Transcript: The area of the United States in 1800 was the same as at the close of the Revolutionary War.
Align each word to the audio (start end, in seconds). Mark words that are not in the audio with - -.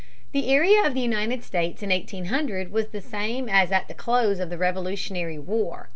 The 0.31 0.47
area 0.51 0.83
of 0.83 0.95
the 0.95 0.99
United 0.99 1.43
States 1.43 1.83
in 1.83 1.91
1800 1.91 2.71
was 2.71 2.87
the 2.87 3.01
same 3.01 3.47
as 3.47 3.71
at 3.71 3.87
the 3.87 3.93
close 3.93 4.39
of 4.39 4.49
the 4.49 4.57
Revolutionary 4.57 5.37
War. 5.37 5.89